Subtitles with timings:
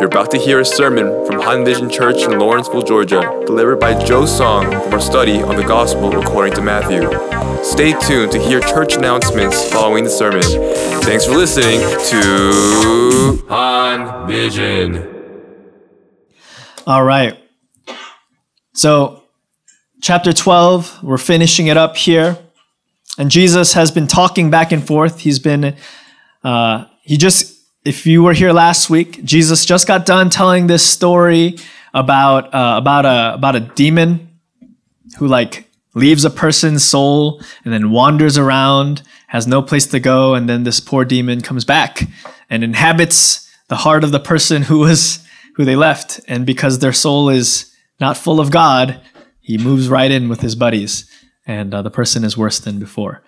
[0.00, 4.02] You're about to hear a sermon from Han Vision Church in Lawrenceville, Georgia, delivered by
[4.02, 7.02] Joe Song from our study on the Gospel according to Matthew.
[7.62, 10.40] Stay tuned to hear church announcements following the sermon.
[11.02, 15.44] Thanks for listening to Han Vision.
[16.86, 17.38] All right.
[18.72, 19.24] So,
[20.00, 22.38] chapter 12, we're finishing it up here.
[23.18, 25.20] And Jesus has been talking back and forth.
[25.20, 25.76] He's been,
[26.42, 30.84] uh, he just if you were here last week, Jesus just got done telling this
[30.84, 31.58] story
[31.94, 34.28] about uh, about a about a demon
[35.18, 40.34] who like leaves a person's soul and then wanders around, has no place to go,
[40.34, 42.02] and then this poor demon comes back
[42.48, 45.26] and inhabits the heart of the person who was
[45.56, 46.20] who they left.
[46.28, 49.00] And because their soul is not full of God,
[49.40, 51.10] he moves right in with his buddies,
[51.46, 53.22] and uh, the person is worse than before.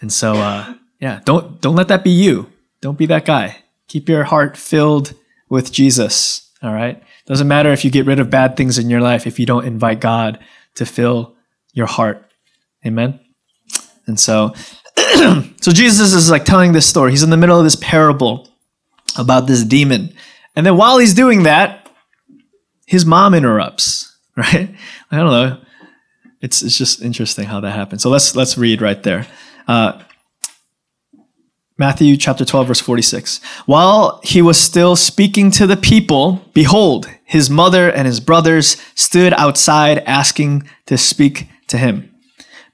[0.00, 2.50] And so, uh, yeah, don't don't let that be you.
[2.82, 3.63] Don't be that guy.
[3.88, 5.14] Keep your heart filled
[5.48, 6.50] with Jesus.
[6.62, 7.02] All right.
[7.26, 9.66] Doesn't matter if you get rid of bad things in your life if you don't
[9.66, 10.38] invite God
[10.76, 11.34] to fill
[11.72, 12.30] your heart.
[12.86, 13.20] Amen.
[14.06, 14.54] And so,
[14.96, 17.10] so Jesus is like telling this story.
[17.10, 18.48] He's in the middle of this parable
[19.16, 20.14] about this demon.
[20.56, 21.88] And then while he's doing that,
[22.86, 24.74] his mom interrupts, right?
[25.10, 25.60] I don't know.
[26.40, 28.02] It's, it's just interesting how that happens.
[28.02, 29.26] So let's, let's read right there.
[29.66, 30.02] Uh,
[31.76, 33.40] Matthew chapter 12, verse 46.
[33.66, 39.32] While he was still speaking to the people, behold, his mother and his brothers stood
[39.32, 42.14] outside asking to speak to him.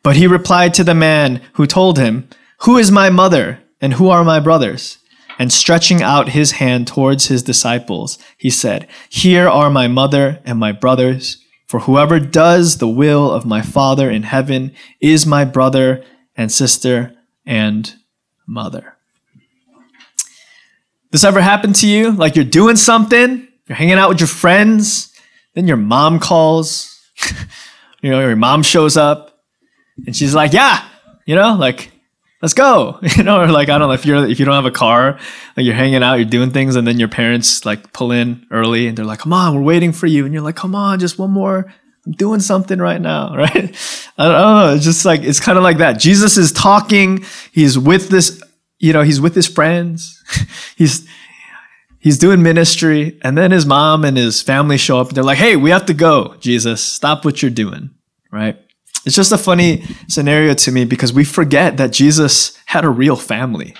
[0.02, 2.28] But he replied to the man who told him,
[2.62, 4.98] Who is my mother and who are my brothers?
[5.38, 10.58] And stretching out his hand towards his disciples, he said, Here are my mother and
[10.58, 11.42] my brothers.
[11.66, 16.04] For whoever does the will of my Father in heaven is my brother
[16.36, 17.14] and sister
[17.46, 17.94] and
[18.50, 18.96] mother.
[21.10, 22.12] This ever happened to you?
[22.12, 25.12] Like you're doing something, you're hanging out with your friends,
[25.54, 27.00] then your mom calls,
[28.02, 29.40] you know, your mom shows up
[30.06, 30.84] and she's like, yeah,
[31.26, 31.92] you know, like,
[32.42, 34.66] let's go, you know, or like, I don't know if you're, if you don't have
[34.66, 35.18] a car,
[35.56, 38.86] like you're hanging out, you're doing things and then your parents like pull in early
[38.86, 40.24] and they're like, come on, we're waiting for you.
[40.24, 41.72] And you're like, come on, just one more,
[42.16, 43.76] Doing something right now, right?
[44.18, 44.74] I don't, know.
[44.74, 45.94] It's just like, it's kind of like that.
[45.94, 47.24] Jesus is talking.
[47.52, 48.42] He's with this,
[48.78, 50.22] you know, he's with his friends.
[50.76, 51.08] he's,
[51.98, 53.18] he's doing ministry.
[53.22, 55.08] And then his mom and his family show up.
[55.08, 56.82] And they're like, hey, we have to go, Jesus.
[56.82, 57.90] Stop what you're doing,
[58.32, 58.58] right?
[59.06, 63.16] It's just a funny scenario to me because we forget that Jesus had a real
[63.16, 63.74] family,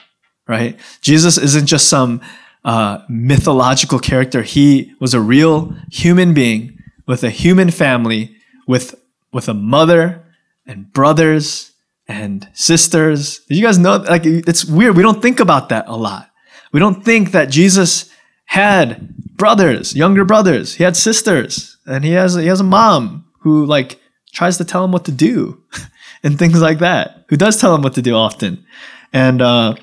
[0.48, 0.78] right?
[1.02, 2.22] Jesus isn't just some
[2.64, 4.42] uh, mythological character.
[4.42, 8.94] He was a real human being with a human family, with
[9.32, 10.24] with a mother
[10.66, 11.72] and brothers
[12.08, 13.40] and sisters.
[13.48, 13.96] Did you guys know?
[13.96, 14.96] Like, it's weird.
[14.96, 16.30] We don't think about that a lot.
[16.72, 18.10] We don't think that Jesus
[18.46, 20.74] had brothers, younger brothers.
[20.74, 24.00] He had sisters, and he has he has a mom who like
[24.32, 25.62] tries to tell him what to do,
[26.22, 27.24] and things like that.
[27.28, 28.64] Who does tell him what to do often,
[29.12, 29.74] and uh,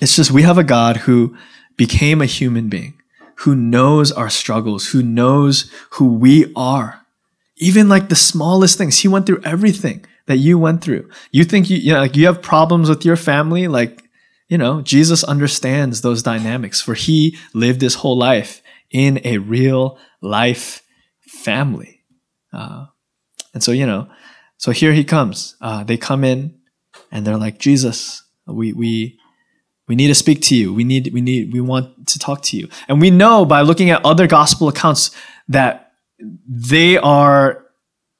[0.00, 1.36] it's just we have a God who
[1.76, 2.97] became a human being
[3.40, 7.06] who knows our struggles, who knows who we are.
[7.56, 11.08] Even like the smallest things, he went through everything that you went through.
[11.30, 14.02] You think you, you know, like you have problems with your family, like,
[14.48, 19.98] you know, Jesus understands those dynamics for he lived his whole life in a real
[20.20, 20.82] life
[21.20, 22.00] family.
[22.52, 22.86] Uh,
[23.54, 24.08] and so, you know,
[24.56, 25.56] so here he comes.
[25.60, 26.58] Uh, they come in
[27.12, 29.17] and they're like, Jesus, we, we,
[29.88, 30.72] we need to speak to you.
[30.72, 32.68] We need, we need, we want to talk to you.
[32.86, 35.10] And we know by looking at other gospel accounts
[35.48, 35.92] that
[36.46, 37.64] they are,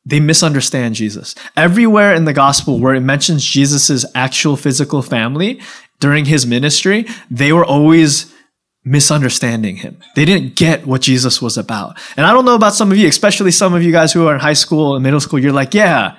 [0.05, 1.35] they misunderstand Jesus.
[1.57, 5.61] Everywhere in the gospel where it mentions Jesus's actual physical family
[6.01, 8.33] during his ministry, they were always
[8.85, 9.99] misunderstanding him.
[10.15, 11.99] They didn't get what Jesus was about.
[12.17, 14.35] And I don't know about some of you, especially some of you guys who are
[14.35, 16.17] in high school and middle school, you're like, yeah,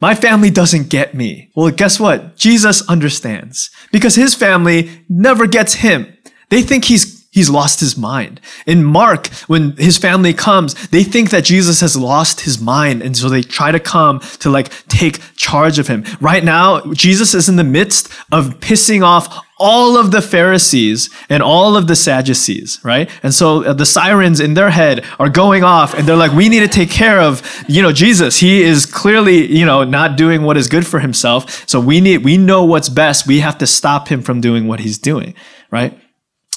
[0.00, 1.50] my family doesn't get me.
[1.56, 2.36] Well, guess what?
[2.36, 6.16] Jesus understands because his family never gets him.
[6.50, 8.40] They think he's he's lost his mind.
[8.66, 13.02] In Mark, when his family comes, they think that Jesus has lost his mind.
[13.02, 16.04] And so they try to come to like take charge of him.
[16.20, 21.42] Right now, Jesus is in the midst of pissing off all of the Pharisees and
[21.42, 23.10] all of the Sadducees, right?
[23.24, 26.48] And so uh, the sirens in their head are going off and they're like, we
[26.48, 28.38] need to take care of, you know, Jesus.
[28.38, 31.68] He is clearly, you know, not doing what is good for himself.
[31.68, 33.26] So we need, we know what's best.
[33.26, 35.34] We have to stop him from doing what he's doing,
[35.72, 35.98] right?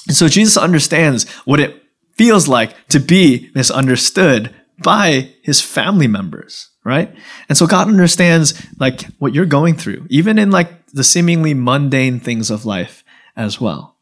[0.08, 1.82] And so Jesus understands what it
[2.16, 7.14] feels like to be misunderstood by his family members, right?
[7.48, 12.20] And so God understands like what you're going through, even in like the seemingly mundane
[12.20, 13.04] things of life
[13.36, 13.96] as well.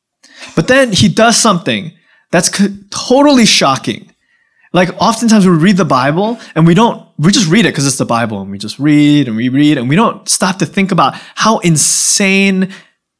[0.57, 1.93] But then he does something
[2.31, 2.51] That's
[2.91, 4.15] totally shocking.
[4.73, 7.99] Like oftentimes we read the Bible and we don't, we just read it because it's
[7.99, 10.93] the Bible and we just read and we read and we don't stop to think
[10.93, 12.73] about how insane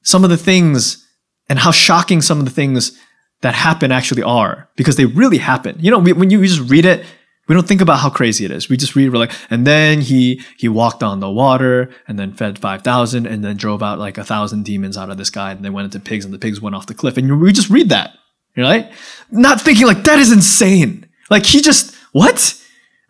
[0.03, 1.07] some of the things
[1.51, 2.99] and how shocking some of the things
[3.43, 5.77] that happen actually are because they really happen.
[5.81, 7.05] You know, we, when you, we just read it,
[7.49, 8.69] we don't think about how crazy it is.
[8.69, 12.33] We just read, we're like, and then he he walked on the water and then
[12.33, 15.51] fed five thousand and then drove out like a thousand demons out of this guy
[15.51, 17.69] and they went into pigs and the pigs went off the cliff and we just
[17.69, 18.13] read that,
[18.57, 18.93] right?
[19.33, 21.09] Not thinking like that is insane.
[21.29, 22.57] Like he just what?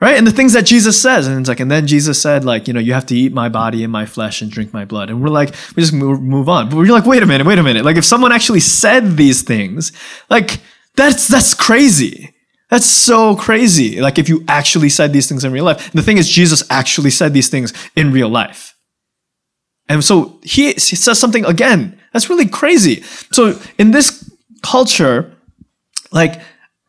[0.01, 0.17] Right?
[0.17, 2.73] And the things that Jesus says, and it's like, and then Jesus said, like, you
[2.73, 5.11] know, you have to eat my body and my flesh and drink my blood.
[5.11, 6.71] And we're like, we just move, move on.
[6.71, 7.85] But we're like, wait a minute, wait a minute.
[7.85, 9.93] Like, if someone actually said these things,
[10.31, 10.61] like,
[10.97, 12.35] that's that's crazy.
[12.71, 14.01] That's so crazy.
[14.01, 15.91] Like, if you actually said these things in real life.
[15.91, 18.75] And the thing is, Jesus actually said these things in real life.
[19.89, 22.01] And so he, he says something again.
[22.13, 23.03] That's really crazy.
[23.33, 24.31] So in this
[24.63, 25.37] culture,
[26.13, 26.41] like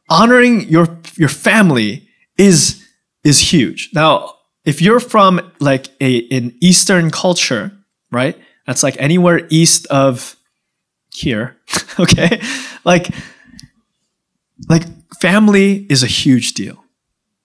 [0.09, 2.07] honoring your your family
[2.37, 2.80] is
[3.23, 3.89] is huge.
[3.93, 4.35] Now,
[4.65, 7.71] if you're from like a an Eastern culture,
[8.11, 8.37] right?
[8.67, 10.35] That's like anywhere east of
[11.13, 11.57] here,
[11.99, 12.41] okay?
[12.83, 13.09] Like
[14.69, 14.83] like
[15.19, 16.83] family is a huge deal,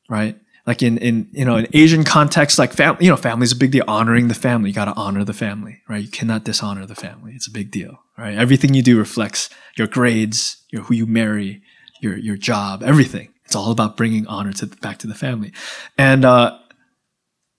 [0.08, 0.38] right?
[0.66, 3.56] Like in in you know in Asian context, like family, you know, family is a
[3.56, 3.84] big deal.
[3.86, 6.02] Honoring the family, you got to honor the family, right?
[6.02, 7.32] You cannot dishonor the family.
[7.34, 8.36] It's a big deal, right?
[8.36, 11.62] Everything you do reflects your grades, your who you marry,
[12.00, 13.28] your your job, everything.
[13.46, 15.52] It's all about bringing honor to back to the family,
[15.96, 16.58] and uh,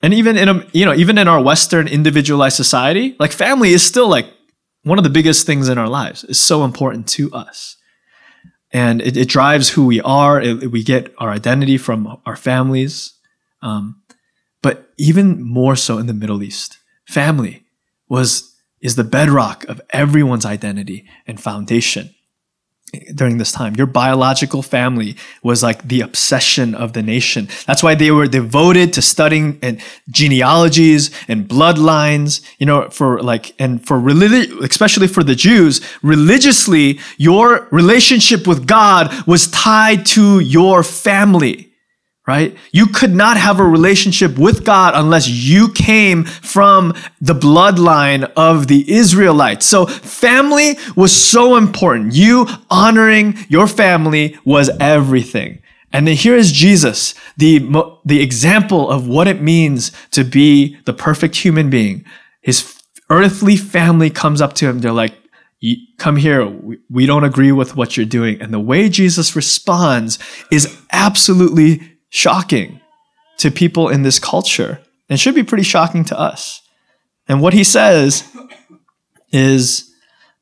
[0.01, 3.84] and even in a you know even in our Western individualized society, like family is
[3.84, 4.28] still like
[4.84, 6.25] one of the biggest things in our lives.
[6.25, 7.78] It's so important to us,
[8.72, 10.42] and it, it drives who we are.
[10.42, 13.13] It, we get our identity from our families,
[13.62, 14.01] um,
[14.62, 17.63] but even more so in the Middle East, family
[18.10, 22.13] was is the bedrock of everyone's identity and foundation
[23.13, 23.75] during this time.
[23.75, 27.50] Your biological family was like the obsession of the nation.
[27.66, 33.54] That's why they were devoted to studying and genealogies and bloodlines, you know, for like,
[33.60, 40.39] and for religion, especially for the Jews, religiously, your relationship with God was tied to
[40.39, 41.67] your family
[42.27, 42.57] right?
[42.74, 48.68] You could not have a relationship with God unless you came from the bloodline of
[48.68, 49.65] the Israelites.
[49.65, 52.13] So family was so important.
[52.13, 55.62] You honoring your family was everything.
[55.94, 57.59] And then here is Jesus, the,
[58.03, 62.03] the example of what it means to be the perfect human being.
[62.41, 62.77] His
[63.09, 64.79] earthly family comes up to him.
[64.79, 65.13] They're like,
[65.97, 66.45] come here.
[66.89, 68.41] We don't agree with what you're doing.
[68.41, 70.19] And the way Jesus responds
[70.51, 72.81] is absolutely shocking
[73.38, 76.62] to people in this culture and should be pretty shocking to us.
[77.27, 78.24] And what he says
[79.31, 79.92] is,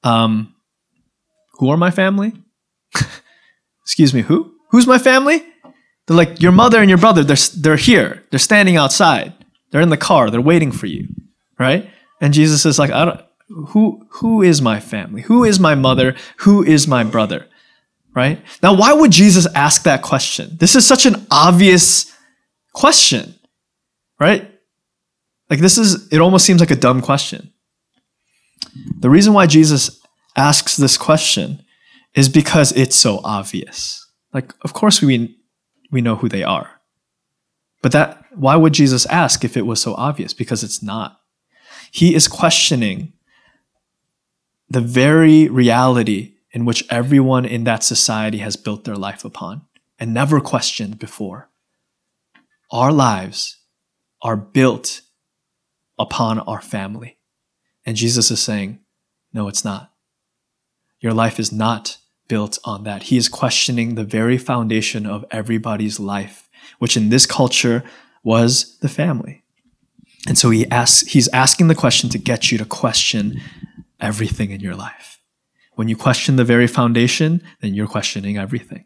[0.03, 0.53] um,
[1.59, 2.33] Who are my family?
[3.83, 4.53] Excuse me, who?
[4.71, 5.43] Who's my family?
[6.07, 8.23] They're like, Your mother and your brother, they're, they're here.
[8.29, 9.33] They're standing outside.
[9.71, 10.29] They're in the car.
[10.29, 11.07] They're waiting for you.
[11.57, 11.89] Right?
[12.21, 15.21] And Jesus is like, I don't, who, who is my family?
[15.23, 16.15] Who is my mother?
[16.37, 17.47] Who is my brother?
[18.15, 18.41] Right?
[18.63, 20.57] Now, why would Jesus ask that question?
[20.57, 22.11] This is such an obvious
[22.73, 23.35] question,
[24.19, 24.49] right?
[25.49, 27.51] Like, this is, it almost seems like a dumb question.
[28.99, 30.01] The reason why Jesus
[30.35, 31.63] asks this question
[32.15, 34.01] is because it's so obvious.
[34.33, 35.37] Like, of course, we,
[35.91, 36.69] we know who they are.
[37.81, 40.33] But that, why would Jesus ask if it was so obvious?
[40.33, 41.19] Because it's not.
[41.91, 43.13] He is questioning
[44.69, 49.61] the very reality in which everyone in that society has built their life upon
[49.99, 51.49] and never questioned before.
[52.71, 53.57] Our lives
[54.21, 55.01] are built
[55.99, 57.17] upon our family.
[57.85, 58.79] And Jesus is saying,
[59.33, 59.91] no, it's not.
[61.01, 61.97] Your life is not
[62.29, 63.03] built on that.
[63.03, 67.83] He is questioning the very foundation of everybody's life, which in this culture
[68.23, 69.43] was the family.
[70.25, 73.41] And so he asks, he's asking the question to get you to question
[73.99, 75.19] everything in your life.
[75.75, 78.85] When you question the very foundation, then you're questioning everything.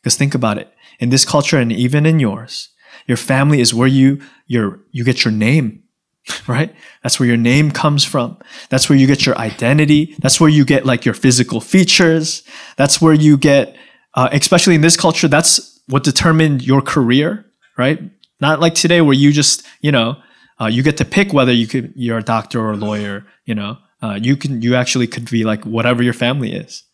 [0.00, 0.72] Because think about it.
[0.98, 2.68] In this culture and even in yours,
[3.06, 5.82] your family is where you your you get your name,
[6.46, 6.74] right?
[7.02, 8.38] That's where your name comes from.
[8.68, 10.16] That's where you get your identity.
[10.20, 12.42] That's where you get like your physical features.
[12.76, 13.76] That's where you get,
[14.14, 17.46] uh, especially in this culture, that's what determined your career,
[17.76, 18.00] right?
[18.40, 20.16] Not like today where you just you know
[20.60, 23.54] uh, you get to pick whether you could you're a doctor or a lawyer, you
[23.54, 23.78] know.
[24.02, 26.84] Uh, you can you actually could be like whatever your family is.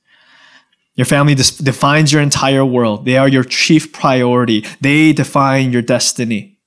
[0.94, 3.04] Your family dis- defines your entire world.
[3.04, 4.64] They are your chief priority.
[4.80, 6.58] They define your destiny.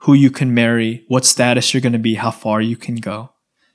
[0.00, 3.30] Who you can marry, what status you're going to be, how far you can go.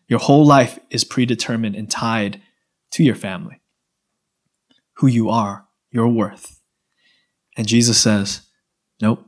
[0.07, 2.41] Your whole life is predetermined and tied
[2.91, 3.61] to your family.
[4.97, 6.59] Who you are your worth.
[7.57, 8.41] And Jesus says,
[9.01, 9.25] Nope.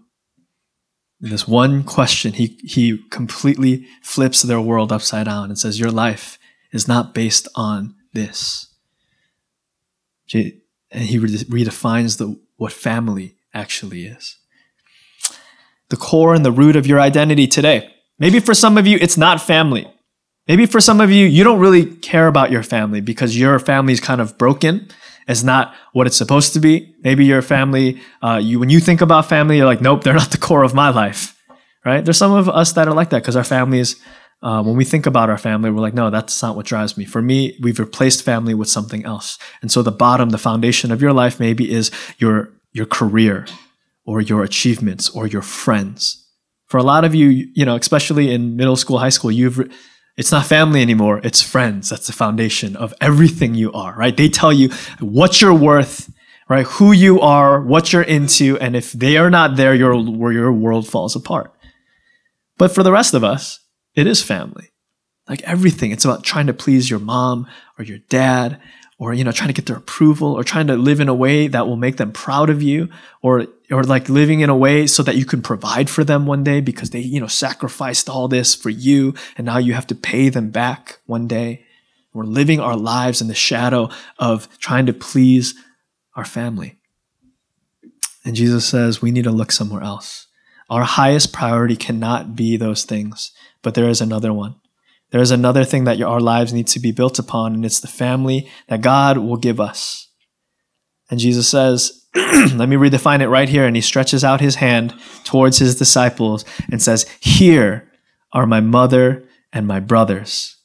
[1.24, 5.90] In this one question, he, he completely flips their world upside down and says, Your
[5.90, 6.38] life
[6.74, 8.68] is not based on this.
[10.34, 10.54] And
[10.92, 14.38] he redefines the, what family actually is.
[15.88, 17.90] The core and the root of your identity today.
[18.20, 19.90] Maybe for some of you, it's not family.
[20.46, 23.94] Maybe for some of you, you don't really care about your family because your family
[23.94, 24.90] is kind of broken.
[25.28, 26.94] It's not what it's supposed to be.
[27.04, 30.32] Maybe your family, uh, you when you think about family, you're like, nope, they're not
[30.32, 31.40] the core of my life,
[31.86, 32.04] right?
[32.04, 34.02] There's some of us that are like that because our families,
[34.42, 37.06] uh, when we think about our family, we're like, no, that's not what drives me.
[37.06, 39.38] For me, we've replaced family with something else.
[39.62, 43.46] And so the bottom, the foundation of your life maybe is your your career
[44.06, 46.20] or your achievements or your friends.
[46.68, 49.72] For a lot of you, you know, especially in middle school, high school, you've
[50.16, 51.20] it's not family anymore.
[51.24, 51.90] It's friends.
[51.90, 54.16] That's the foundation of everything you are, right?
[54.16, 56.12] They tell you what you're worth,
[56.48, 56.66] right?
[56.66, 58.58] Who you are, what you're into.
[58.60, 59.96] And if they are not there, your,
[60.32, 61.54] your world falls apart.
[62.58, 63.60] But for the rest of us,
[63.96, 64.70] it is family.
[65.28, 65.92] Like everything.
[65.92, 67.48] It's about trying to please your mom
[67.80, 68.60] or your dad
[69.00, 71.48] or you know trying to get their approval or trying to live in a way
[71.48, 72.90] that will make them proud of you
[73.22, 76.44] or or like living in a way so that you can provide for them one
[76.44, 79.96] day because they you know sacrificed all this for you and now you have to
[79.96, 81.66] pay them back one day.
[82.14, 83.90] We're living our lives in the shadow
[84.20, 85.56] of trying to please
[86.16, 86.78] our family.
[88.24, 90.28] And Jesus says we need to look somewhere else.
[90.70, 93.32] Our highest priority cannot be those things
[93.64, 94.56] but there is another one.
[95.10, 97.88] There is another thing that our lives need to be built upon, and it's the
[97.88, 100.10] family that God will give us.
[101.10, 103.66] And Jesus says, let me redefine it right here.
[103.66, 104.94] And he stretches out his hand
[105.24, 107.90] towards his disciples and says, Here
[108.32, 110.58] are my mother and my brothers.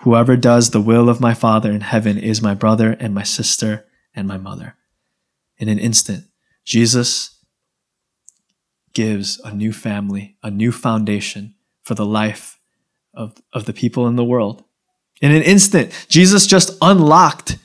[0.00, 3.86] Whoever does the will of my Father in heaven is my brother and my sister
[4.14, 4.76] and my mother.
[5.58, 6.24] In an instant,
[6.64, 7.38] Jesus
[8.92, 12.58] gives a new family, a new foundation for the life
[13.14, 14.64] of, of the people in the world.
[15.20, 17.58] In an instant, Jesus just unlocked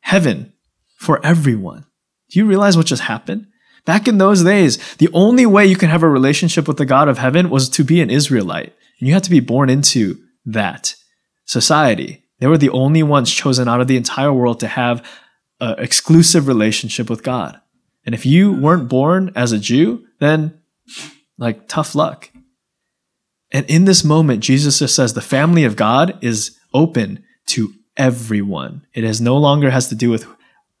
[0.00, 0.52] heaven
[0.96, 1.86] for everyone.
[2.32, 3.46] Do you realize what just happened?
[3.84, 7.08] Back in those days, the only way you can have a relationship with the God
[7.08, 8.72] of heaven was to be an Israelite.
[8.98, 10.94] And you had to be born into that
[11.44, 12.24] society.
[12.38, 15.04] They were the only ones chosen out of the entire world to have
[15.60, 17.60] an exclusive relationship with God.
[18.06, 20.60] And if you weren't born as a Jew, then
[21.38, 22.30] like tough luck.
[23.50, 28.86] And in this moment, Jesus just says the family of God is open to everyone.
[28.94, 30.26] It has no longer has to do with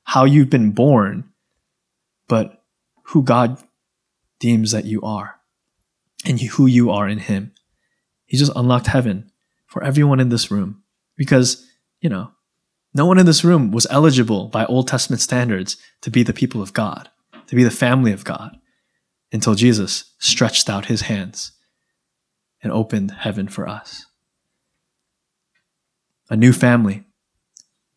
[0.04, 1.24] how you've been born,
[2.32, 2.64] but
[3.08, 3.62] who God
[4.40, 5.34] deems that you are
[6.24, 7.52] and who you are in Him.
[8.24, 9.30] He just unlocked heaven
[9.66, 10.82] for everyone in this room
[11.14, 11.66] because,
[12.00, 12.30] you know,
[12.94, 16.62] no one in this room was eligible by Old Testament standards to be the people
[16.62, 17.10] of God,
[17.48, 18.56] to be the family of God,
[19.30, 21.52] until Jesus stretched out His hands
[22.62, 24.06] and opened heaven for us.
[26.30, 27.04] A new family,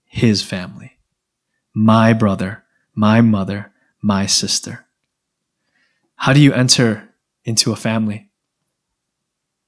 [0.04, 1.00] his family,
[1.74, 3.72] my brother, my mother,
[4.05, 4.85] my sister.
[6.15, 7.09] How do you enter
[7.43, 8.29] into a family?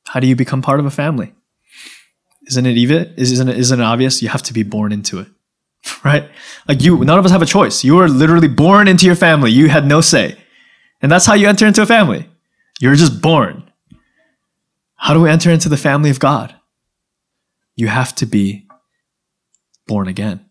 [0.06, 1.34] How do you become part of a family?
[2.46, 4.22] Isn't it even isn't it isn't it obvious?
[4.22, 5.28] You have to be born into it.
[6.04, 6.30] Right?
[6.68, 7.84] Like you none of us have a choice.
[7.84, 9.50] You were literally born into your family.
[9.52, 10.38] You had no say.
[11.02, 12.30] And that's how you enter into a family.
[12.80, 13.64] You're just born.
[14.96, 16.56] How do we enter into the family of God?
[17.76, 18.68] You have to be
[19.88, 20.46] born again.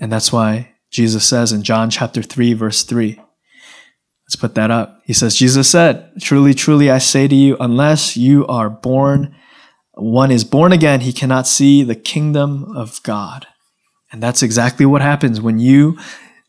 [0.00, 3.20] And that's why Jesus says in John chapter 3, verse 3,
[4.26, 5.00] let's put that up.
[5.04, 9.34] He says, Jesus said, Truly, truly, I say to you, unless you are born,
[9.94, 13.48] one is born again, he cannot see the kingdom of God.
[14.12, 15.98] And that's exactly what happens when you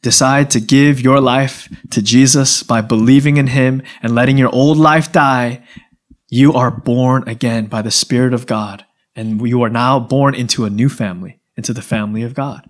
[0.04, 4.78] decide to give your life to Jesus by believing in him and letting your old
[4.78, 5.64] life die
[6.30, 8.86] you are born again by the Spirit of God,
[9.16, 12.70] and you are now born into a new family, into the family of God.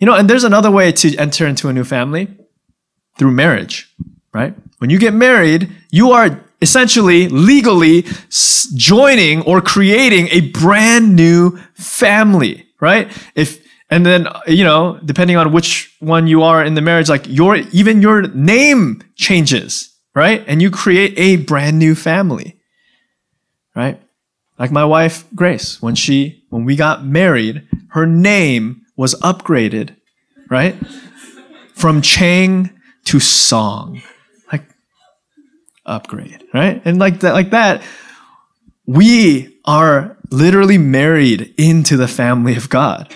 [0.00, 2.26] You know, and there's another way to enter into a new family
[3.18, 3.94] through marriage,
[4.34, 4.54] right?
[4.78, 8.04] When you get married, you are essentially legally
[8.74, 13.08] joining or creating a brand new family, right?
[13.34, 13.60] If
[13.92, 17.56] and then you know, depending on which one you are in the marriage, like your
[17.56, 20.44] even your name changes right?
[20.46, 22.58] And you create a brand new family,
[23.74, 24.00] right?
[24.58, 29.96] Like my wife, Grace, when she, when we got married, her name was upgraded,
[30.50, 30.76] right?
[31.74, 32.68] From Chang
[33.06, 34.02] to Song.
[34.52, 34.64] Like,
[35.86, 36.82] upgrade, right?
[36.84, 37.82] And like that, like that,
[38.84, 43.10] we are literally married into the family of God.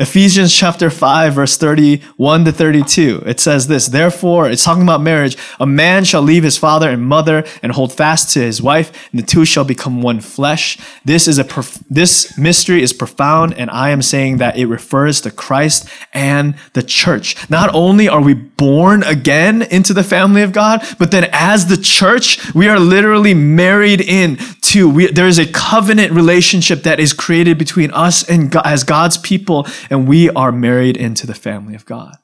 [0.00, 3.24] Ephesians chapter 5, verse 31 to 32.
[3.26, 5.36] It says this, therefore, it's talking about marriage.
[5.58, 9.20] A man shall leave his father and mother and hold fast to his wife, and
[9.20, 10.78] the two shall become one flesh.
[11.04, 15.20] This is a, prof- this mystery is profound, and I am saying that it refers
[15.22, 17.50] to Christ and the church.
[17.50, 21.76] Not only are we born again into the family of God, but then as the
[21.76, 24.36] church, we are literally married in
[24.68, 28.84] to, we, there is a covenant relationship that is created between us and God, as
[28.84, 32.16] God's people and we are married into the family of God.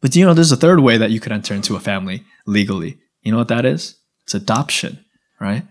[0.00, 2.24] But do you know there's a third way that you could enter into a family
[2.46, 2.98] legally?
[3.22, 3.96] You know what that is?
[4.24, 5.04] It's adoption,
[5.40, 5.64] right?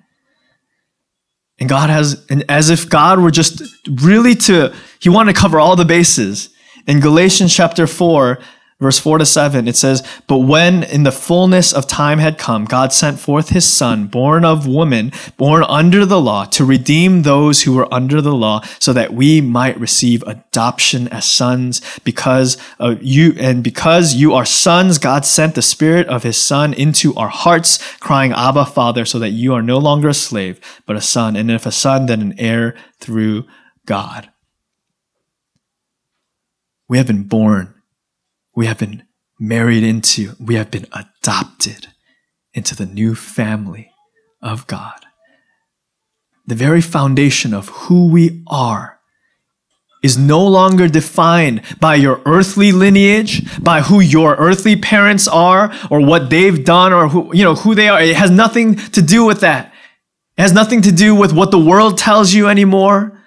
[1.60, 3.62] And God has, and as if God were just
[4.02, 6.50] really to, He wanted to cover all the bases.
[6.88, 8.40] In Galatians chapter 4,
[8.82, 12.66] verse 4 to 7, it says, But when in the fullness of time had come,
[12.66, 17.62] God sent forth his son, born of woman, born under the law, to redeem those
[17.62, 21.82] who were under the law, so that we might receive adoption as sons.
[22.04, 26.74] Because of you, and because you are sons, God sent the spirit of his son
[26.74, 30.96] into our hearts, crying, Abba, Father, so that you are no longer a slave, but
[30.96, 31.36] a son.
[31.36, 33.46] And if a son, then an heir through
[33.86, 34.32] God.
[36.90, 37.81] We have been born
[38.56, 39.04] we have been
[39.40, 41.88] married into, we have been adopted
[42.54, 43.92] into the new family
[44.42, 45.06] of God.
[46.46, 49.00] The very foundation of who we are
[50.04, 56.04] is no longer defined by your earthly lineage, by who your earthly parents are, or
[56.04, 58.02] what they've done, or who, you know, who they are.
[58.02, 59.72] It has nothing to do with that.
[60.38, 63.21] It has nothing to do with what the world tells you anymore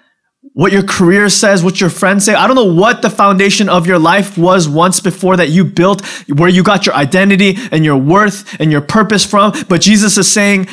[0.55, 2.33] what your career says, what your friends say.
[2.33, 6.01] I don't know what the foundation of your life was once before that you built,
[6.29, 9.51] where you got your identity and your worth and your purpose from.
[9.67, 10.69] But Jesus is saying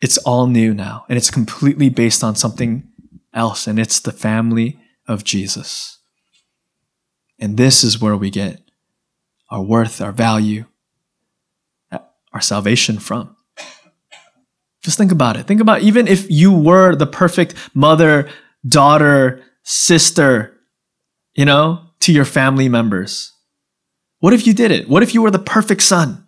[0.00, 2.88] it's all new now and it's completely based on something
[3.34, 5.98] else, and it's the family of Jesus.
[7.40, 8.62] And this is where we get
[9.50, 10.66] our worth, our value,
[11.90, 13.36] our salvation from.
[14.82, 15.48] Just think about it.
[15.48, 18.28] Think about even if you were the perfect mother,
[18.66, 20.56] daughter, sister,
[21.34, 23.32] you know, to your family members.
[24.20, 24.88] What if you did it?
[24.88, 26.24] What if you were the perfect son?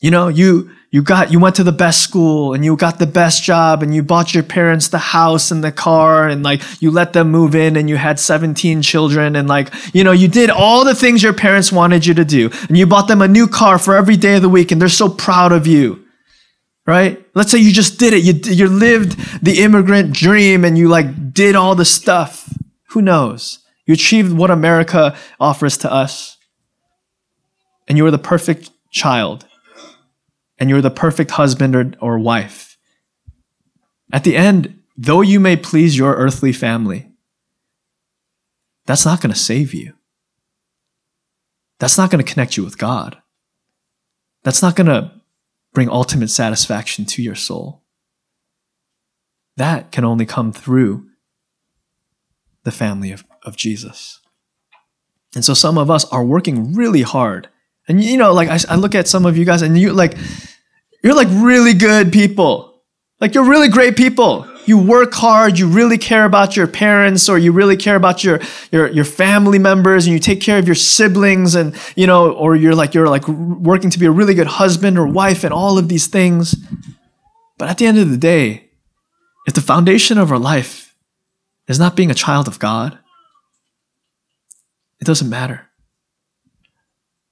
[0.00, 3.06] You know, you you got you went to the best school and you got the
[3.06, 6.90] best job and you bought your parents the house and the car and like you
[6.90, 10.48] let them move in and you had 17 children and like you know you did
[10.48, 13.48] all the things your parents wanted you to do and you bought them a new
[13.48, 16.05] car for every day of the week and they're so proud of you
[16.86, 17.26] right?
[17.34, 18.22] Let's say you just did it.
[18.22, 22.48] You, you lived the immigrant dream and you like did all the stuff.
[22.90, 23.58] Who knows?
[23.84, 26.38] You achieved what America offers to us.
[27.88, 29.46] And you were the perfect child.
[30.58, 32.78] And you were the perfect husband or, or wife.
[34.12, 37.10] At the end, though you may please your earthly family,
[38.86, 39.94] that's not going to save you.
[41.78, 43.18] That's not going to connect you with God.
[44.44, 45.12] That's not going to
[45.76, 47.82] bring ultimate satisfaction to your soul.
[49.58, 51.06] That can only come through
[52.64, 54.22] the family of, of Jesus.
[55.34, 57.50] And so some of us are working really hard.
[57.86, 60.16] And you know, like I, I look at some of you guys and you like,
[61.04, 62.80] you're like really good people.
[63.20, 67.38] Like you're really great people you work hard, you really care about your parents or
[67.38, 70.74] you really care about your, your, your family members and you take care of your
[70.74, 74.46] siblings and, you know, or you're like, you're like working to be a really good
[74.46, 76.56] husband or wife and all of these things.
[77.58, 78.68] But at the end of the day,
[79.46, 80.94] if the foundation of our life
[81.68, 82.98] is not being a child of God,
[85.00, 85.68] it doesn't matter.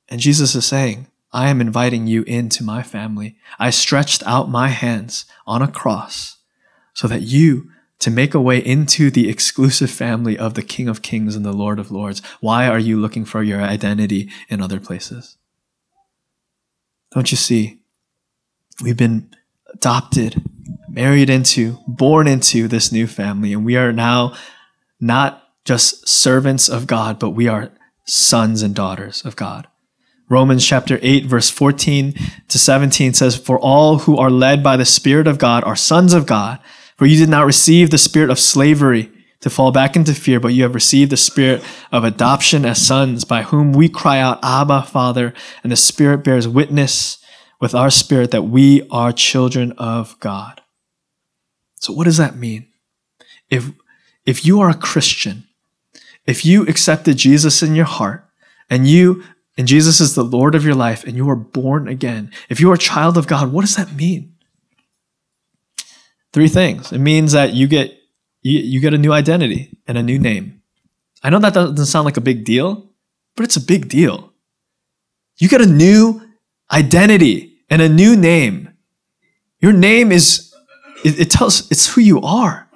[0.08, 3.36] And Jesus is saying, I am inviting you into my family.
[3.58, 6.33] I stretched out my hands on a cross
[6.94, 11.02] so that you to make a way into the exclusive family of the King of
[11.02, 12.20] Kings and the Lord of Lords.
[12.40, 15.36] Why are you looking for your identity in other places?
[17.12, 17.80] Don't you see?
[18.82, 19.30] We've been
[19.72, 20.42] adopted,
[20.88, 24.34] married into, born into this new family, and we are now
[25.00, 27.70] not just servants of God, but we are
[28.04, 29.66] sons and daughters of God.
[30.28, 32.14] Romans chapter 8, verse 14
[32.48, 36.12] to 17 says, For all who are led by the Spirit of God are sons
[36.12, 36.58] of God.
[36.96, 40.54] For you did not receive the spirit of slavery to fall back into fear, but
[40.54, 44.84] you have received the spirit of adoption as sons, by whom we cry out, Abba,
[44.84, 47.18] Father, and the Spirit bears witness
[47.60, 50.62] with our spirit that we are children of God.
[51.76, 52.68] So, what does that mean?
[53.50, 53.70] If,
[54.24, 55.44] if you are a Christian,
[56.26, 58.26] if you accepted Jesus in your heart,
[58.70, 59.24] and you
[59.56, 62.70] and Jesus is the Lord of your life, and you are born again, if you
[62.70, 64.33] are a child of God, what does that mean?
[66.34, 66.90] Three things.
[66.90, 67.96] It means that you get
[68.42, 70.60] you, you get a new identity and a new name.
[71.22, 72.90] I know that doesn't sound like a big deal,
[73.36, 74.32] but it's a big deal.
[75.38, 76.20] You get a new
[76.72, 78.70] identity and a new name.
[79.60, 80.52] Your name is,
[81.04, 82.68] it, it tells, it's who you are.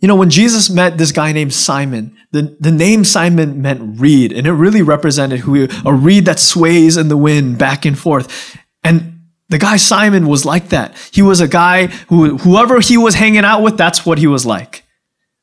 [0.00, 4.30] You know, when Jesus met this guy named Simon, the, the name Simon meant reed,
[4.30, 8.58] and it really represented who a reed that sways in the wind back and forth.
[8.84, 9.15] And
[9.48, 10.96] the guy Simon was like that.
[11.12, 14.44] He was a guy who, whoever he was hanging out with, that's what he was
[14.44, 14.84] like,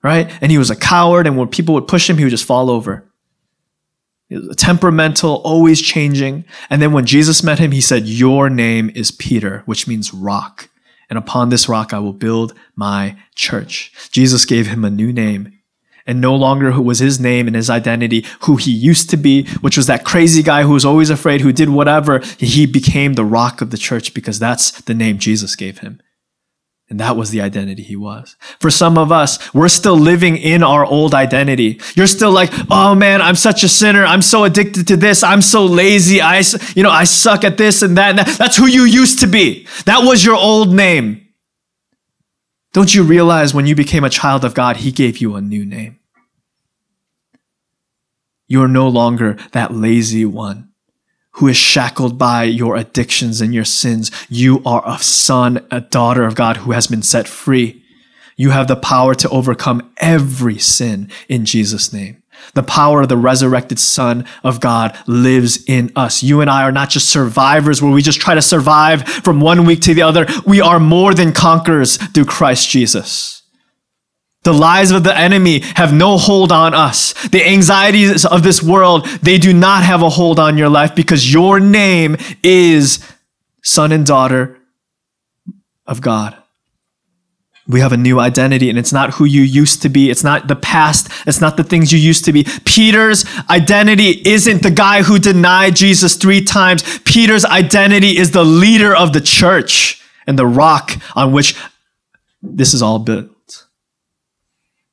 [0.04, 0.32] right?
[0.42, 2.70] And he was a coward, and when people would push him, he would just fall
[2.70, 3.10] over.
[4.58, 6.46] Temperamental, always changing.
[6.70, 10.70] And then when Jesus met him, he said, Your name is Peter, which means rock
[11.14, 13.92] and upon this rock I will build my church.
[14.12, 15.60] Jesus gave him a new name.
[16.06, 19.46] And no longer who was his name and his identity, who he used to be,
[19.62, 22.20] which was that crazy guy who was always afraid, who did whatever.
[22.38, 26.02] He became the rock of the church because that's the name Jesus gave him.
[26.90, 28.36] And that was the identity he was.
[28.60, 31.80] For some of us, we're still living in our old identity.
[31.96, 34.06] You're still like, oh man, I'm such a sinner.
[34.06, 35.24] I'm so addicted to this.
[35.24, 36.22] I'm so lazy.
[36.22, 36.44] I,
[36.76, 38.38] you know, I suck at this and that, and that.
[38.38, 39.66] That's who you used to be.
[39.86, 41.23] That was your old name.
[42.74, 45.64] Don't you realize when you became a child of God, he gave you a new
[45.64, 46.00] name?
[48.48, 50.70] You're no longer that lazy one
[51.34, 54.12] who is shackled by your addictions and your sins.
[54.28, 57.84] You are a son, a daughter of God who has been set free.
[58.36, 62.23] You have the power to overcome every sin in Jesus' name.
[62.54, 66.22] The power of the resurrected Son of God lives in us.
[66.22, 69.66] You and I are not just survivors where we just try to survive from one
[69.66, 70.28] week to the other.
[70.46, 73.44] We are more than conquerors through Christ Jesus.
[74.44, 77.14] The lies of the enemy have no hold on us.
[77.30, 81.34] The anxieties of this world, they do not have a hold on your life because
[81.34, 83.00] your name is
[83.62, 84.60] son and daughter
[85.88, 86.38] of God.
[87.68, 90.10] We have a new identity, and it's not who you used to be.
[90.10, 91.08] It's not the past.
[91.26, 92.46] It's not the things you used to be.
[92.66, 97.00] Peter's identity isn't the guy who denied Jesus three times.
[97.06, 101.56] Peter's identity is the leader of the church and the rock on which
[102.42, 103.66] this is all built.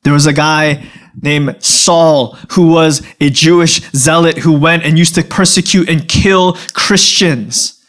[0.02, 0.88] There was a guy
[1.20, 6.56] named Saul who was a Jewish zealot who went and used to persecute and kill
[6.72, 7.84] Christians.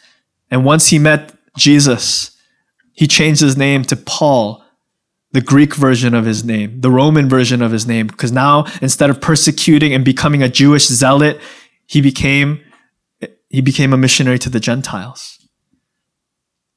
[0.50, 2.36] And once he met Jesus,
[2.92, 4.61] he changed his name to Paul,
[5.32, 9.10] the Greek version of his name, the Roman version of his name, because now instead
[9.10, 11.40] of persecuting and becoming a Jewish zealot,
[11.86, 12.60] he became
[13.48, 15.38] he became a missionary to the Gentiles.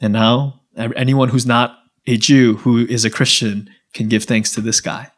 [0.01, 4.61] And now anyone who's not a Jew who is a Christian can give thanks to
[4.61, 5.11] this guy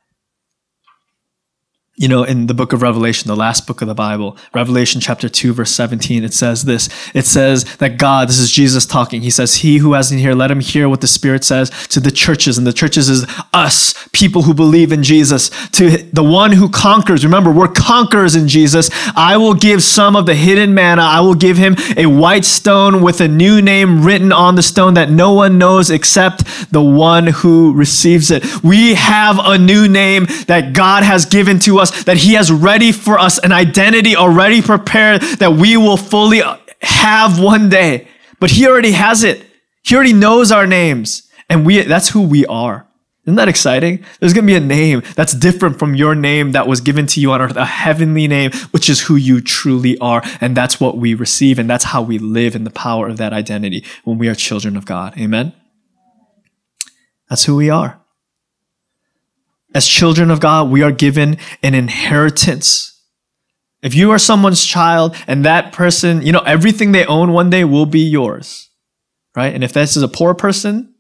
[2.00, 5.28] you know, in the book of Revelation, the last book of the Bible, Revelation chapter
[5.28, 6.90] 2, verse 17, it says this.
[7.16, 9.24] It says that God, this is Jesus talking.
[9.24, 12.00] He says, He who has in here, let him hear what the Spirit says to
[12.00, 12.56] the churches.
[12.60, 15.50] And the churches is us, people who believe in Jesus.
[15.70, 18.92] To the one who conquers, remember, we're conquerors in Jesus.
[19.16, 21.02] I will give some of the hidden manna.
[21.02, 24.94] I will give him a white stone with a new name written on the stone
[24.94, 28.64] that no one knows except the one who receives it.
[28.64, 32.52] We have a new name that God has given to us us, that He has
[32.52, 36.42] ready for us an identity already prepared that we will fully
[36.82, 38.08] have one day.
[38.40, 39.46] But He already has it.
[39.84, 42.88] He already knows our names, and we that's who we are.
[43.28, 44.06] Isn't that exciting?
[44.22, 47.20] There's going to be a name that's different from your name that was given to
[47.20, 50.22] you on earth, a heavenly name, which is who you truly are.
[50.40, 51.60] And that's what we receive.
[51.60, 54.78] And that's how we live in the power of that identity when we are children
[54.78, 55.18] of God.
[55.18, 55.52] Amen?
[57.30, 58.00] That's who we are.
[59.74, 62.94] As children of God, we are given an inheritance.
[63.82, 67.64] If you are someone's child and that person, you know, everything they own one day
[67.64, 68.70] will be yours,
[69.36, 69.54] right?
[69.54, 70.96] And if this is a poor person,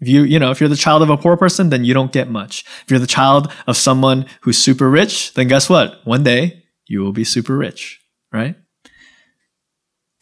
[0.00, 2.12] if you, you know, if you're the child of a poor person, then you don't
[2.12, 2.64] get much.
[2.84, 6.00] If you're the child of someone who's super rich, then guess what?
[6.04, 8.00] One day you will be super rich,
[8.32, 8.56] right?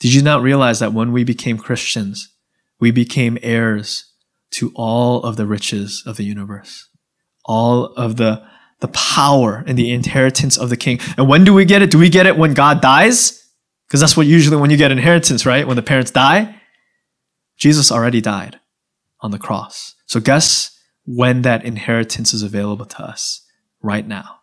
[0.01, 2.35] Did you not realize that when we became Christians,
[2.81, 4.13] we became heirs
[4.53, 6.89] to all of the riches of the universe?
[7.47, 8.45] All of the,
[8.81, 11.01] the power and the inheritance of the king.
[11.17, 11.91] And when do we get it?
[11.91, 13.43] Do we get it when God dies?
[13.87, 15.67] Because that's what usually when you get inheritance, right?
[15.67, 16.61] When the parents die.
[17.57, 18.61] Jesus already died
[19.21, 19.95] on the cross.
[20.07, 23.43] So guess when that inheritance is available to us?
[23.81, 24.41] Right now.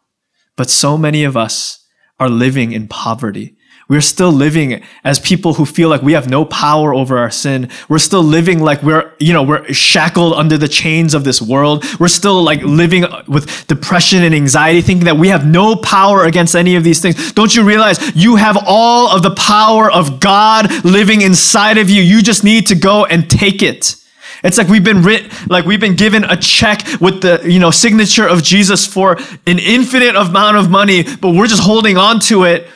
[0.55, 1.85] But so many of us
[2.19, 3.57] are living in poverty
[3.89, 7.69] we're still living as people who feel like we have no power over our sin.
[7.89, 11.83] We're still living like we're, you know, we're shackled under the chains of this world.
[11.99, 16.55] We're still like living with depression and anxiety, thinking that we have no power against
[16.55, 17.33] any of these things.
[17.33, 22.01] Don't you realize you have all of the power of God living inside of you?
[22.01, 23.97] You just need to go and take it.
[24.43, 27.71] It's like we've been writ, like we've been given a check with the you know
[27.71, 29.17] signature of Jesus for
[29.47, 32.67] an infinite amount of money, but we're just holding on to it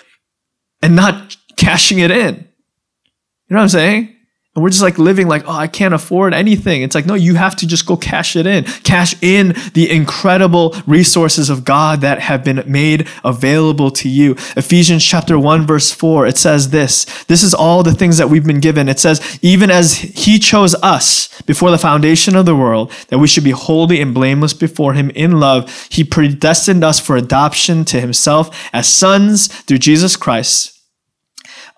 [0.81, 2.35] and not cashing it in.
[2.35, 4.16] You know what I'm saying?
[4.57, 6.81] And we're just like living like, oh, I can't afford anything.
[6.81, 8.63] It's like, no, you have to just go cash it in.
[8.63, 14.31] Cash in the incredible resources of God that have been made available to you.
[14.55, 17.05] Ephesians chapter 1, verse 4, it says this.
[17.25, 18.89] This is all the things that we've been given.
[18.89, 23.27] It says, even as he chose us before the foundation of the world, that we
[23.27, 28.01] should be holy and blameless before him in love, he predestined us for adoption to
[28.01, 30.76] himself as sons through Jesus Christ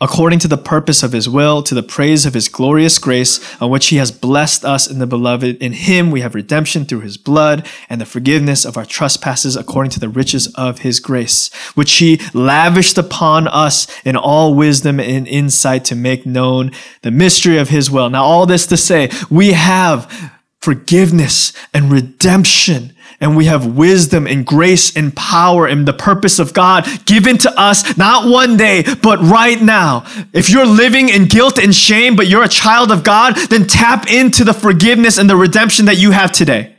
[0.01, 3.69] according to the purpose of his will, to the praise of his glorious grace, on
[3.69, 5.57] which he has blessed us in the beloved.
[5.57, 9.91] In him we have redemption through his blood and the forgiveness of our trespasses according
[9.91, 15.27] to the riches of his grace, which he lavished upon us in all wisdom and
[15.27, 18.09] insight to make known the mystery of his will.
[18.09, 20.31] Now, all this to say, we have
[20.61, 26.53] forgiveness and redemption and we have wisdom and grace and power and the purpose of
[26.53, 30.05] God given to us, not one day, but right now.
[30.33, 34.11] If you're living in guilt and shame, but you're a child of God, then tap
[34.11, 36.75] into the forgiveness and the redemption that you have today.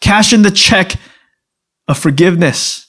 [0.00, 0.92] Cash in the check
[1.88, 2.86] of forgiveness.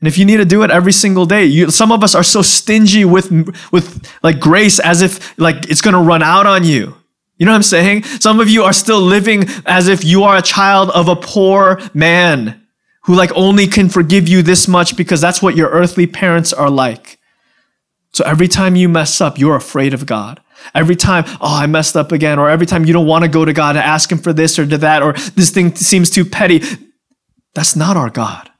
[0.00, 2.22] And if you need to do it every single day, you, some of us are
[2.22, 3.30] so stingy with,
[3.72, 6.94] with like grace as if like it's going to run out on you.
[7.38, 8.02] You know what I'm saying?
[8.02, 11.80] Some of you are still living as if you are a child of a poor
[11.94, 12.66] man
[13.04, 16.68] who like only can forgive you this much because that's what your earthly parents are
[16.68, 17.18] like.
[18.12, 20.40] So every time you mess up, you're afraid of God.
[20.74, 23.44] Every time, oh, I messed up again, or every time you don't want to go
[23.44, 26.24] to God and ask Him for this or to that, or this thing seems too
[26.24, 26.62] petty.
[27.54, 28.50] That's not our God.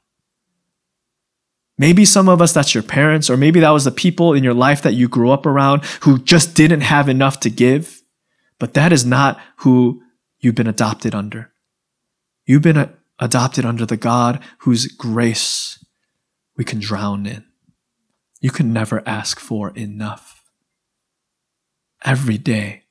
[1.77, 4.53] Maybe some of us, that's your parents, or maybe that was the people in your
[4.53, 7.98] life that you grew up around who just didn't have enough to give.
[8.59, 10.01] But that is not who
[10.39, 11.51] you've been adopted under.
[12.45, 15.83] You've been a- adopted under the God whose grace
[16.57, 17.45] we can drown in.
[18.41, 20.43] You can never ask for enough.
[22.03, 22.83] Every day,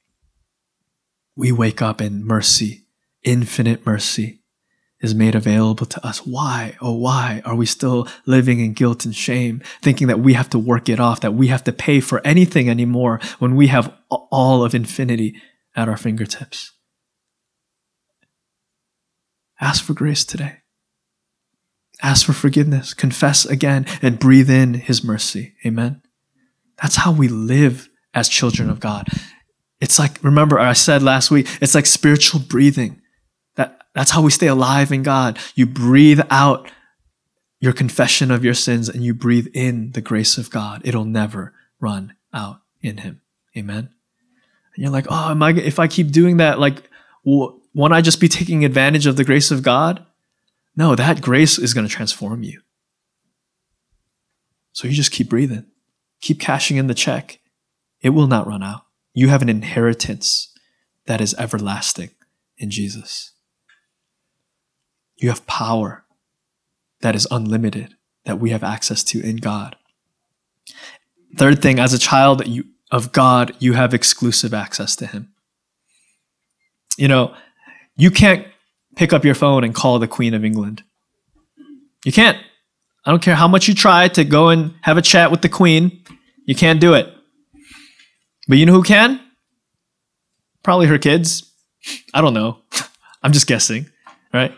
[1.36, 2.86] we wake up in mercy,
[3.22, 4.38] infinite mercy
[5.00, 6.26] is made available to us.
[6.26, 10.50] Why, oh, why are we still living in guilt and shame, thinking that we have
[10.50, 13.94] to work it off, that we have to pay for anything anymore when we have
[14.10, 15.40] all of infinity
[15.78, 16.72] at our fingertips.
[19.60, 20.56] Ask for grace today.
[22.02, 22.94] Ask for forgiveness.
[22.94, 25.54] Confess again and breathe in His mercy.
[25.64, 26.02] Amen.
[26.82, 29.06] That's how we live as children of God.
[29.80, 33.00] It's like, remember, I said last week, it's like spiritual breathing.
[33.54, 35.38] That, that's how we stay alive in God.
[35.54, 36.70] You breathe out
[37.60, 40.82] your confession of your sins and you breathe in the grace of God.
[40.84, 43.22] It'll never run out in Him.
[43.56, 43.90] Amen.
[44.78, 46.88] And you're like, oh, am I, if I keep doing that, like,
[47.24, 50.06] won't I just be taking advantage of the grace of God?
[50.76, 52.60] No, that grace is going to transform you.
[54.70, 55.66] So you just keep breathing,
[56.20, 57.40] keep cashing in the check.
[58.02, 58.82] It will not run out.
[59.14, 60.56] You have an inheritance
[61.06, 62.10] that is everlasting
[62.56, 63.32] in Jesus.
[65.16, 66.04] You have power
[67.00, 69.74] that is unlimited that we have access to in God.
[71.36, 75.32] Third thing, as a child, you of God, you have exclusive access to Him.
[76.96, 77.34] You know,
[77.96, 78.46] you can't
[78.96, 80.82] pick up your phone and call the Queen of England.
[82.04, 82.38] You can't.
[83.04, 85.48] I don't care how much you try to go and have a chat with the
[85.48, 86.02] Queen,
[86.44, 87.12] you can't do it.
[88.48, 89.20] But you know who can?
[90.62, 91.52] Probably her kids.
[92.14, 92.58] I don't know.
[93.22, 93.86] I'm just guessing,
[94.32, 94.52] right?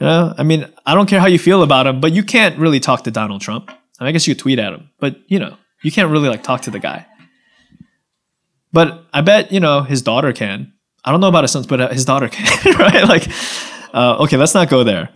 [0.00, 2.58] You know, I mean, I don't care how you feel about him, but you can't
[2.58, 3.70] really talk to Donald Trump.
[3.70, 6.28] I, mean, I guess you could tweet at him, but you know, you can't really
[6.28, 7.06] like talk to the guy.
[8.72, 10.72] But I bet you know his daughter can.
[11.04, 13.06] I don't know about his sons, but uh, his daughter can, right?
[13.06, 13.28] Like,
[13.92, 15.10] uh, okay, let's not go there.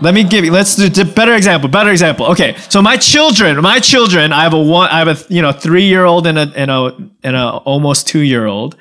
[0.00, 0.52] Let me give you.
[0.52, 1.68] Let's do a better example.
[1.68, 2.26] Better example.
[2.26, 4.32] Okay, so my children, my children.
[4.32, 4.88] I have a one.
[4.88, 8.06] I have a you know three year old and a and a and a almost
[8.06, 8.76] two year old.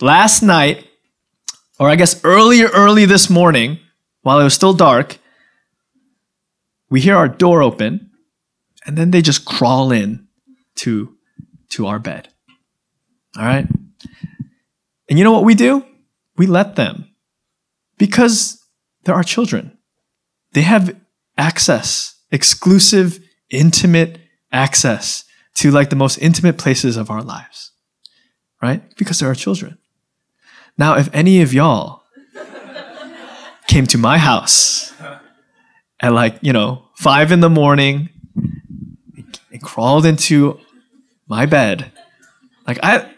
[0.00, 0.86] Last night,
[1.78, 3.80] or I guess earlier, early this morning,
[4.22, 5.18] while it was still dark,
[6.88, 8.10] we hear our door open,
[8.86, 10.21] and then they just crawl in
[10.82, 11.16] to,
[11.70, 12.28] to our bed.
[13.36, 13.66] All right?
[15.08, 15.84] And you know what we do?
[16.36, 17.08] We let them
[17.98, 18.62] because
[19.04, 19.78] they're our children.
[20.52, 20.96] They have
[21.38, 24.18] access, exclusive, intimate
[24.50, 27.72] access to like the most intimate places of our lives,
[28.60, 28.82] right?
[28.96, 29.78] Because they're our children.
[30.78, 32.02] Now, if any of y'all
[33.66, 34.92] came to my house
[36.00, 38.08] at like, you know, five in the morning
[39.52, 40.58] and crawled into
[41.32, 41.90] my bed.
[42.66, 43.10] Like I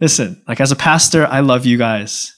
[0.00, 2.36] listen, like as a pastor, I love you guys.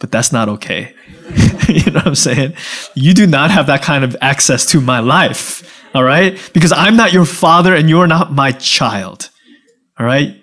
[0.00, 0.92] but that's not okay.
[1.68, 2.54] you know what I'm saying?
[2.94, 5.44] You do not have that kind of access to my life.
[5.94, 6.32] All right?
[6.52, 9.30] Because I'm not your father and you're not my child.
[9.96, 10.42] All right?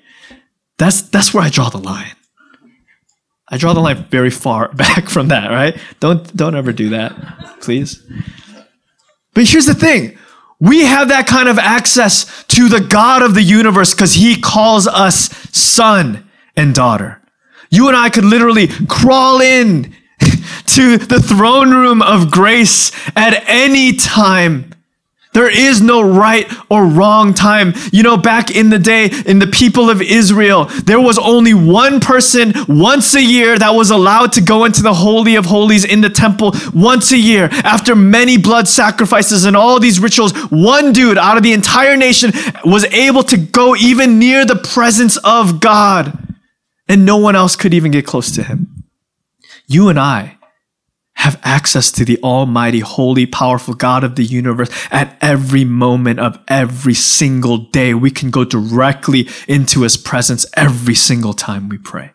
[0.77, 2.15] That's that's where I draw the line.
[3.49, 5.75] I draw the line very far back from that, right?
[5.99, 7.11] Don't don't ever do that,
[7.59, 8.01] please.
[9.33, 10.17] But here's the thing.
[10.59, 14.87] We have that kind of access to the God of the universe because he calls
[14.87, 17.21] us son and daughter.
[17.69, 19.95] You and I could literally crawl in
[20.65, 24.73] to the throne room of grace at any time
[25.39, 27.73] there is no right or wrong time.
[27.93, 32.01] You know, back in the day, in the people of Israel, there was only one
[32.01, 36.01] person once a year that was allowed to go into the Holy of Holies in
[36.01, 37.47] the temple once a year.
[37.63, 42.33] After many blood sacrifices and all these rituals, one dude out of the entire nation
[42.65, 46.35] was able to go even near the presence of God.
[46.89, 48.83] And no one else could even get close to him.
[49.67, 50.35] You and I,
[51.19, 56.39] have access to the almighty, holy, powerful God of the universe at every moment of
[56.47, 57.93] every single day.
[57.93, 62.11] We can go directly into his presence every single time we pray.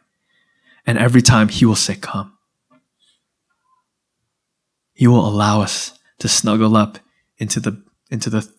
[0.87, 2.33] And every time he will say, Come.
[4.95, 6.99] He will allow us to snuggle up
[7.37, 8.51] into the, into the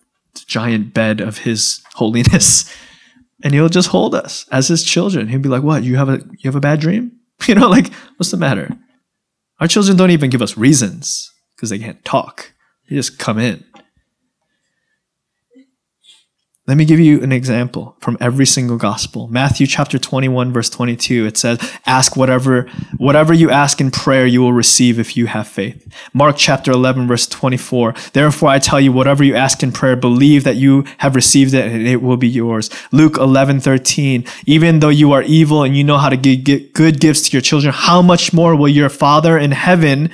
[0.46, 2.72] giant bed of his holiness.
[3.42, 5.26] And he'll just hold us as his children.
[5.26, 5.82] He'll be like, What?
[5.82, 7.12] You have a you have a bad dream?
[7.46, 8.70] You know, like, what's the matter?
[9.60, 12.52] Our children don't even give us reasons because they can't talk.
[12.88, 13.64] They just come in.
[16.68, 19.28] Let me give you an example from every single gospel.
[19.28, 24.42] Matthew chapter 21 verse 22 it says, "Ask whatever whatever you ask in prayer you
[24.42, 28.90] will receive if you have faith." Mark chapter 11 verse 24, "Therefore I tell you
[28.90, 32.28] whatever you ask in prayer believe that you have received it and it will be
[32.28, 36.98] yours." Luke 11:13, "Even though you are evil and you know how to give good
[36.98, 40.10] gifts to your children, how much more will your Father in heaven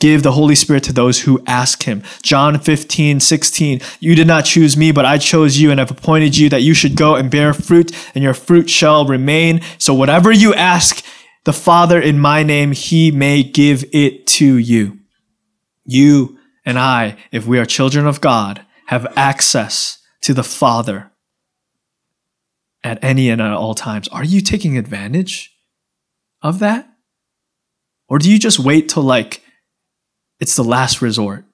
[0.00, 2.02] give the Holy Spirit to those who ask him.
[2.22, 3.80] John 15, 16.
[4.00, 6.74] You did not choose me, but I chose you and have appointed you that you
[6.74, 9.60] should go and bear fruit, and your fruit shall remain.
[9.78, 11.04] So whatever you ask
[11.44, 14.98] the Father in my name, he may give it to you.
[15.84, 21.12] You and I, if we are children of God, have access to the Father
[22.82, 24.08] at any and at all times.
[24.08, 25.54] Are you taking advantage
[26.42, 26.88] of that?
[28.08, 29.42] Or do you just wait till like
[30.40, 31.44] it's the last resort.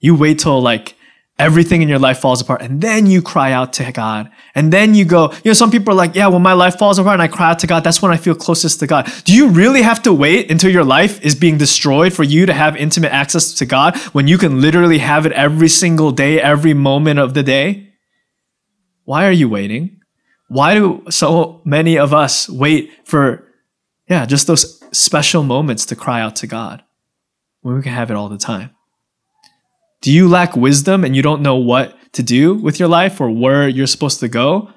[0.00, 0.94] You wait till like
[1.38, 4.30] everything in your life falls apart and then you cry out to God.
[4.54, 6.98] And then you go, you know, some people are like, yeah, when my life falls
[6.98, 9.08] apart and I cry out to God, that's when I feel closest to God.
[9.24, 12.52] Do you really have to wait until your life is being destroyed for you to
[12.52, 16.74] have intimate access to God when you can literally have it every single day, every
[16.74, 17.92] moment of the day?
[19.04, 20.00] Why are you waiting?
[20.48, 23.46] Why do so many of us wait for,
[24.08, 26.82] yeah, just those special moments to cry out to God?
[27.62, 28.70] When we can have it all the time?
[30.00, 33.30] Do you lack wisdom and you don't know what to do with your life or
[33.30, 34.70] where you're supposed to go?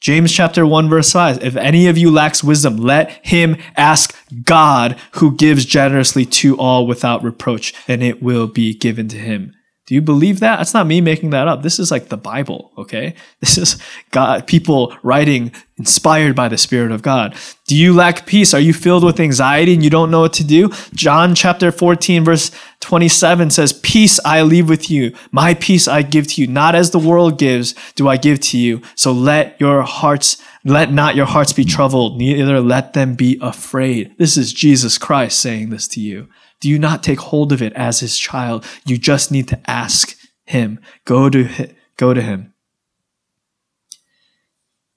[0.00, 4.96] James chapter 1 verse 5 If any of you lacks wisdom let him ask God
[5.12, 9.54] who gives generously to all without reproach and it will be given to him.
[9.88, 10.56] Do you believe that?
[10.56, 11.62] That's not me making that up.
[11.62, 13.14] This is like the Bible, okay?
[13.40, 17.34] This is God, people writing inspired by the Spirit of God.
[17.66, 18.52] Do you lack peace?
[18.52, 20.70] Are you filled with anxiety and you don't know what to do?
[20.92, 25.14] John chapter 14, verse 27 says, Peace I leave with you.
[25.32, 26.48] My peace I give to you.
[26.48, 28.82] Not as the world gives, do I give to you.
[28.94, 30.36] So let your hearts,
[30.68, 31.70] let not your hearts be mm.
[31.70, 34.14] troubled, neither let them be afraid.
[34.18, 36.28] This is Jesus Christ saying this to you.
[36.60, 38.64] Do you not take hold of it as his child?
[38.84, 40.80] You just need to ask him.
[41.04, 41.74] Go to him.
[41.96, 42.54] Go to him.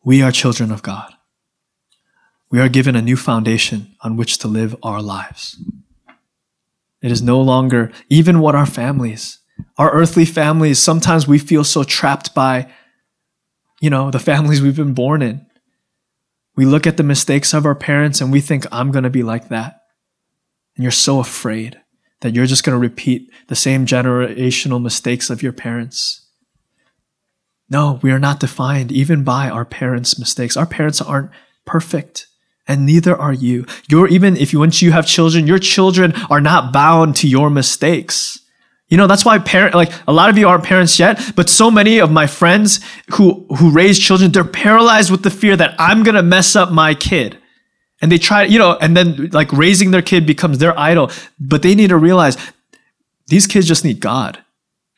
[0.04, 1.14] We are children of God.
[2.50, 5.58] We are given a new foundation on which to live our lives.
[7.02, 9.40] It is no longer even what our families,
[9.78, 12.72] our earthly families, sometimes we feel so trapped by,
[13.80, 15.46] you know, the families we've been born in.
[16.56, 19.24] We look at the mistakes of our parents and we think, I'm going to be
[19.24, 19.82] like that
[20.76, 21.80] and you're so afraid
[22.22, 26.28] that you're just going to repeat the same generational mistakes of your parents.
[27.70, 30.58] No, we are not defined even by our parents' mistakes.
[30.58, 31.32] Our parents aren't
[31.66, 32.28] perfect,
[32.68, 33.66] and neither are you.
[33.90, 37.50] You're even if you once you have children, your children are not bound to your
[37.50, 38.40] mistakes.
[38.92, 41.72] You know, that's why parent like a lot of you aren't parents yet, but so
[41.72, 42.82] many of my friends
[43.14, 46.94] who who raise children, they're paralyzed with the fear that I'm to mess up my
[46.94, 47.38] kid.
[48.02, 51.10] And they try you know and then like raising their kid becomes their idol.
[51.40, 52.36] But they need to realize
[53.28, 54.44] these kids just need god.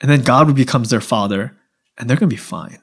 [0.01, 1.55] And then god becomes their father
[1.95, 2.79] and they're to be fine.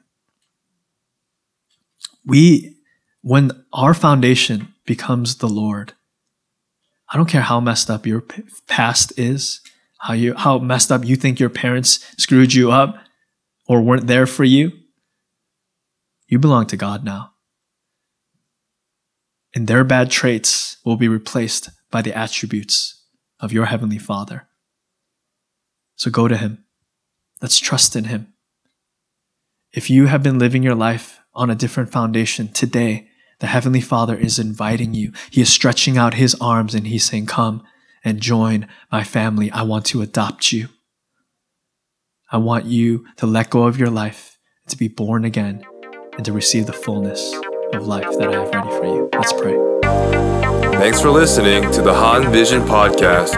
[2.25, 2.77] We
[3.21, 5.93] when our foundation becomes the lord
[7.13, 8.23] I don't care how messed up your
[8.67, 9.59] past is,
[10.01, 12.97] how you how messed up you think your parents screwed you up
[13.67, 14.71] or weren't there for you.
[16.27, 17.33] You belong to God now.
[19.53, 23.03] And their bad traits will be replaced by the attributes
[23.39, 24.47] of your heavenly Father.
[25.95, 26.63] So go to him.
[27.41, 28.33] Let's trust in him.
[29.73, 33.07] If you have been living your life on a different foundation today,
[33.39, 35.13] the Heavenly Father is inviting you.
[35.31, 37.63] He is stretching out His arms and He's saying, Come
[38.03, 39.51] and join my family.
[39.51, 40.69] I want to adopt you.
[42.31, 44.37] I want you to let go of your life,
[44.67, 45.65] to be born again,
[46.15, 47.33] and to receive the fullness
[47.73, 49.09] of life that I have ready for you.
[49.13, 49.57] Let's pray.
[50.79, 53.35] Thanks for listening to the Han Vision podcast.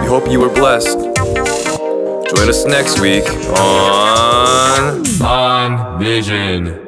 [0.00, 0.98] We hope you were blessed.
[0.98, 3.24] Join us next week
[3.58, 6.83] on Han Vision.